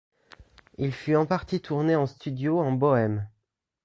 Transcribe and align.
Il 0.79 0.93
fut 0.93 1.15
en 1.15 1.27
partie 1.27 1.61
tourné 1.61 1.95
en 1.95 2.07
studio 2.07 2.59
en 2.59 2.71
Bohême. 2.71 3.29